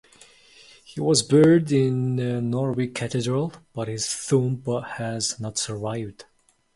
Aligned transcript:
He 0.83 0.99
was 0.99 1.21
buried 1.21 1.71
in 1.71 2.49
Norwich 2.49 2.95
Cathedral, 2.95 3.53
but 3.75 3.87
his 3.87 4.07
tomb 4.27 4.63
has 4.97 5.39
not 5.39 5.59
survived. 5.59 6.25